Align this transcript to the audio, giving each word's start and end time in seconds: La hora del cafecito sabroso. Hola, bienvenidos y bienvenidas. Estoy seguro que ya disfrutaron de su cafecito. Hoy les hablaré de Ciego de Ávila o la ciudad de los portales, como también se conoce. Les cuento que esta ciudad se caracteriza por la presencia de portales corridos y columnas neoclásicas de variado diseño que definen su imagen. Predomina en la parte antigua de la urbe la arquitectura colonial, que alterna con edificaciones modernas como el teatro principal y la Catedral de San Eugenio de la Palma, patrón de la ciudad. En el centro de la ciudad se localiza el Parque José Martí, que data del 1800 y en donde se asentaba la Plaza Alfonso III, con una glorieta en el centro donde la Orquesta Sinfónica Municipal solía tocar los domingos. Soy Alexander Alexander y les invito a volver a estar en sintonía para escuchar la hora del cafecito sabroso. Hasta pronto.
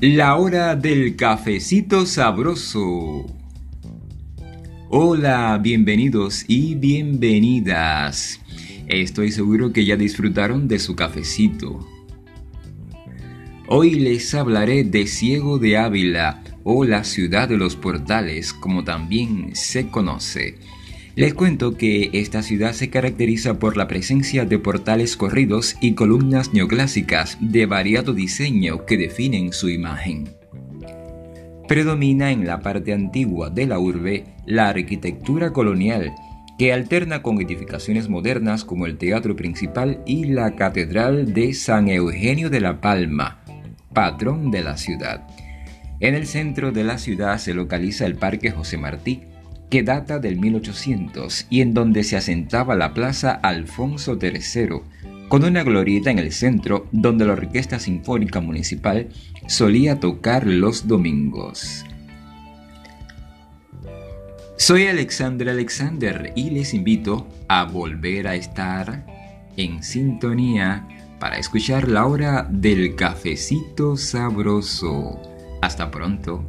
La 0.00 0.36
hora 0.36 0.76
del 0.76 1.16
cafecito 1.16 2.06
sabroso. 2.06 3.26
Hola, 4.90 5.58
bienvenidos 5.60 6.44
y 6.46 6.76
bienvenidas. 6.76 8.40
Estoy 8.86 9.32
seguro 9.32 9.72
que 9.72 9.84
ya 9.84 9.96
disfrutaron 9.96 10.68
de 10.68 10.78
su 10.78 10.94
cafecito. 10.94 11.84
Hoy 13.66 13.96
les 13.96 14.32
hablaré 14.34 14.84
de 14.84 15.08
Ciego 15.08 15.58
de 15.58 15.78
Ávila 15.78 16.44
o 16.62 16.84
la 16.84 17.02
ciudad 17.02 17.48
de 17.48 17.56
los 17.56 17.74
portales, 17.74 18.52
como 18.52 18.84
también 18.84 19.56
se 19.56 19.88
conoce. 19.88 20.58
Les 21.18 21.34
cuento 21.34 21.76
que 21.76 22.10
esta 22.12 22.44
ciudad 22.44 22.74
se 22.74 22.90
caracteriza 22.90 23.58
por 23.58 23.76
la 23.76 23.88
presencia 23.88 24.44
de 24.44 24.60
portales 24.60 25.16
corridos 25.16 25.74
y 25.80 25.94
columnas 25.94 26.54
neoclásicas 26.54 27.38
de 27.40 27.66
variado 27.66 28.12
diseño 28.12 28.86
que 28.86 28.96
definen 28.96 29.52
su 29.52 29.68
imagen. 29.68 30.28
Predomina 31.66 32.30
en 32.30 32.46
la 32.46 32.60
parte 32.60 32.92
antigua 32.92 33.50
de 33.50 33.66
la 33.66 33.80
urbe 33.80 34.26
la 34.46 34.68
arquitectura 34.68 35.52
colonial, 35.52 36.14
que 36.56 36.72
alterna 36.72 37.20
con 37.20 37.40
edificaciones 37.40 38.08
modernas 38.08 38.64
como 38.64 38.86
el 38.86 38.96
teatro 38.96 39.34
principal 39.34 40.00
y 40.06 40.26
la 40.26 40.54
Catedral 40.54 41.34
de 41.34 41.52
San 41.52 41.88
Eugenio 41.88 42.48
de 42.48 42.60
la 42.60 42.80
Palma, 42.80 43.42
patrón 43.92 44.52
de 44.52 44.62
la 44.62 44.76
ciudad. 44.76 45.26
En 45.98 46.14
el 46.14 46.28
centro 46.28 46.70
de 46.70 46.84
la 46.84 46.96
ciudad 46.96 47.38
se 47.38 47.54
localiza 47.54 48.06
el 48.06 48.14
Parque 48.14 48.52
José 48.52 48.76
Martí, 48.76 49.22
que 49.70 49.82
data 49.82 50.18
del 50.18 50.38
1800 50.38 51.46
y 51.50 51.60
en 51.60 51.74
donde 51.74 52.04
se 52.04 52.16
asentaba 52.16 52.74
la 52.74 52.94
Plaza 52.94 53.32
Alfonso 53.32 54.18
III, 54.20 54.80
con 55.28 55.44
una 55.44 55.62
glorieta 55.62 56.10
en 56.10 56.18
el 56.18 56.32
centro 56.32 56.86
donde 56.90 57.26
la 57.26 57.34
Orquesta 57.34 57.78
Sinfónica 57.78 58.40
Municipal 58.40 59.08
solía 59.46 60.00
tocar 60.00 60.46
los 60.46 60.86
domingos. 60.88 61.84
Soy 64.56 64.86
Alexander 64.86 65.50
Alexander 65.50 66.32
y 66.34 66.50
les 66.50 66.74
invito 66.74 67.28
a 67.48 67.64
volver 67.64 68.26
a 68.26 68.34
estar 68.34 69.06
en 69.56 69.82
sintonía 69.82 70.86
para 71.20 71.38
escuchar 71.38 71.88
la 71.88 72.06
hora 72.06 72.46
del 72.50 72.94
cafecito 72.94 73.96
sabroso. 73.96 75.20
Hasta 75.62 75.90
pronto. 75.90 76.44